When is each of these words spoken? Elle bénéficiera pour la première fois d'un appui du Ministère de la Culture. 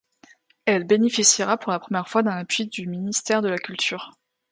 Elle 0.65 0.85
bénéficiera 0.85 1.59
pour 1.59 1.71
la 1.71 1.77
première 1.79 2.07
fois 2.09 2.23
d'un 2.23 2.35
appui 2.35 2.65
du 2.65 2.87
Ministère 2.87 3.43
de 3.43 3.49
la 3.49 3.59
Culture. 3.59 4.13